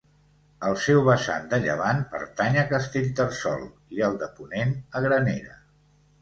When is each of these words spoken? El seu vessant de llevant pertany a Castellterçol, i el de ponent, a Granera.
El 0.67 0.77
seu 0.85 1.01
vessant 1.07 1.43
de 1.51 1.59
llevant 1.65 2.01
pertany 2.13 2.57
a 2.61 2.63
Castellterçol, 2.71 3.67
i 3.99 4.03
el 4.09 4.19
de 4.25 4.31
ponent, 4.41 4.75
a 5.01 5.05
Granera. 5.07 5.55